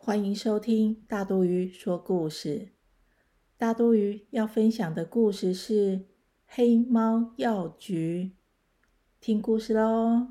[0.00, 2.68] 欢迎收听大肚鱼说故事。
[3.58, 5.96] 大肚鱼要分享的故事是
[6.46, 8.30] 《黑猫药局》。
[9.20, 10.28] 听故事喽！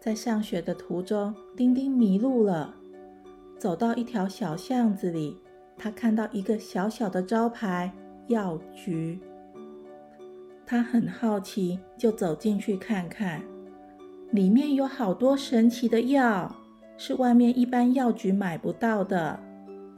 [0.00, 2.76] 在上学的途中，丁丁迷路了，
[3.58, 5.36] 走到一条小巷子里，
[5.76, 7.92] 他看到一个小小的招牌
[8.28, 9.20] “药局”，
[10.64, 13.44] 他很好奇，就走进去看看。
[14.30, 16.56] 里面有好多神奇的药，
[17.02, 19.40] 是外面一般药局买不到的，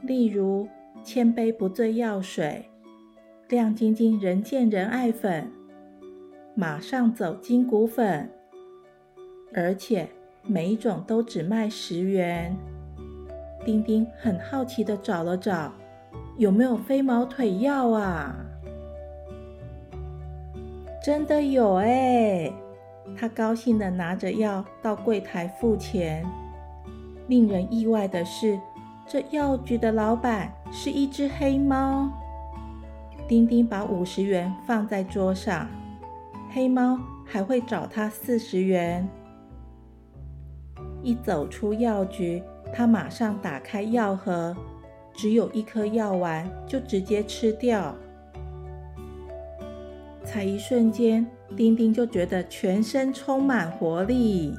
[0.03, 0.65] 例如
[1.03, 2.69] 千杯不醉药水、
[3.49, 5.51] 亮晶晶人见人爱粉、
[6.55, 8.29] 马上走筋骨粉，
[9.53, 10.07] 而且
[10.43, 12.55] 每一种都只卖十元。
[13.65, 15.73] 丁丁很好奇的找了找，
[16.37, 18.33] 有没有飞毛腿药啊？
[21.03, 22.49] 真的有哎！
[23.17, 26.25] 他高兴的拿着药到柜台付钱。
[27.27, 28.59] 令人意外的是，
[29.07, 32.11] 这药局的老板是一只黑猫。
[33.27, 35.67] 丁丁把五十元放在桌上，
[36.51, 39.07] 黑猫还会找他四十元。
[41.01, 42.43] 一走出药局，
[42.73, 44.55] 他马上打开药盒，
[45.13, 47.95] 只有一颗药丸，就直接吃掉。
[50.23, 51.25] 才一瞬间。
[51.55, 54.55] 丁丁就觉得全身充满活力，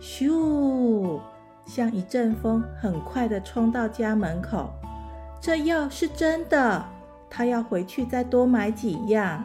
[0.00, 1.20] 咻，
[1.64, 4.70] 像一阵风，很快的冲到家门口。
[5.40, 6.84] 这药是真的，
[7.28, 9.44] 他要回去再多买几样。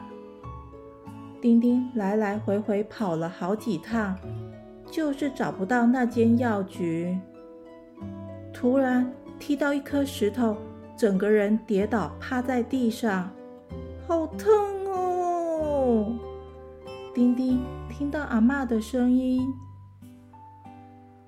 [1.41, 4.16] 丁丁来来回回跑了好几趟，
[4.89, 7.17] 就是找不到那间药局。
[8.53, 10.57] 突然踢到一颗石头，
[10.97, 13.29] 整个人跌倒，趴在地上，
[14.07, 14.50] 好疼
[14.88, 16.11] 哦！
[17.13, 19.53] 丁丁听到阿妈的声音：“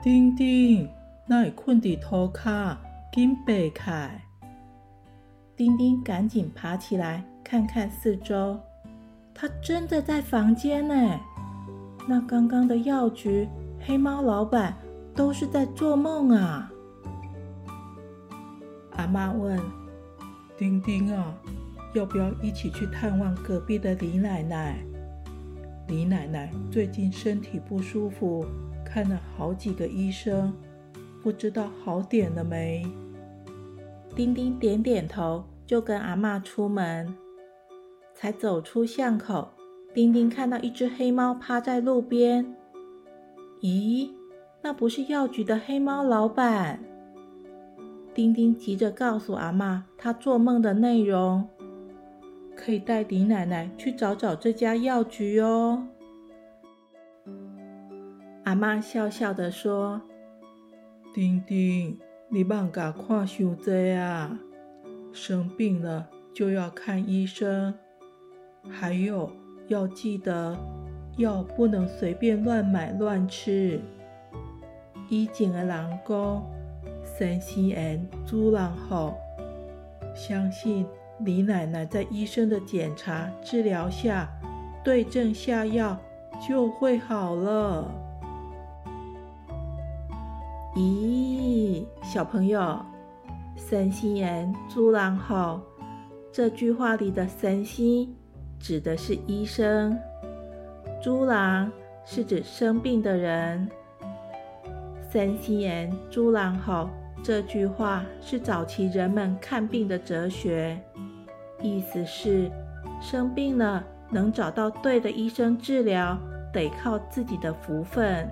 [0.01, 0.89] 丁丁，
[1.27, 2.77] 那你困伫涂骹，
[3.11, 4.09] 紧爬开。”
[5.57, 8.57] 丁丁赶紧爬起来，看看四周，
[9.33, 11.19] 他真的在房间呢。
[12.07, 13.45] 那刚刚的药局
[13.85, 14.73] 黑猫老板
[15.13, 16.71] 都是在做梦啊！
[18.91, 19.59] 阿妈问
[20.57, 21.35] ：“丁丁啊，
[21.93, 24.79] 要不要一起去探望隔壁的李奶奶？”
[25.89, 28.45] 李奶奶最近身体不舒服，
[28.85, 30.53] 看了好几个医生，
[31.23, 32.85] 不知道好点了没？
[34.16, 37.11] 丁丁点点头，就跟阿妈出门。
[38.13, 39.49] 才走出巷口，
[39.91, 42.55] 丁丁看到一只黑猫趴在路边。
[43.61, 44.11] 咦，
[44.61, 46.79] 那不是药局的黑猫老板？
[48.13, 51.49] 丁丁急着告诉阿妈他做梦的内容。
[52.59, 55.88] 可以带李奶奶去找找这家药局哦。
[58.44, 60.02] 阿妈笑笑的说
[61.16, 61.97] ：“丁丁，
[62.28, 64.38] 你慢甲看伤济啊，
[65.14, 67.74] 生病了就要看医生，
[68.70, 69.31] 还有
[69.70, 70.58] 要记得
[71.18, 73.80] 药不能随便乱买乱吃。
[75.08, 76.46] 以前的人讲，
[77.06, 79.16] 神仙缘主人好，
[80.14, 80.86] 相信。”
[81.25, 84.30] 李奶奶在医生的检查治疗下，
[84.84, 85.97] 对症下药
[86.47, 87.91] 就会好了。
[90.75, 92.79] 咦，小朋友，
[93.58, 95.62] 神仙人猪郎好，
[96.31, 98.08] 这句话里的神仙
[98.58, 100.00] 指的是医生，
[101.02, 101.69] 猪郎
[102.06, 103.68] 是指生病的人。
[105.12, 106.90] 神仙人猪郎好
[107.22, 110.79] 这句话是早期人们看病的哲学。
[111.61, 112.52] 意思是，
[113.02, 116.17] 生病了能找到对的医生治疗，
[116.53, 118.29] 得靠自己的福分。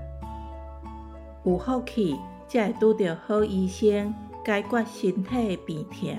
[1.44, 4.13] 有福气才会拄到好医生，
[4.45, 6.18] 解决身体的病痛。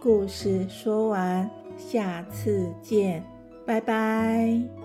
[0.00, 3.22] 故事说完，下次见，
[3.66, 4.79] 拜拜。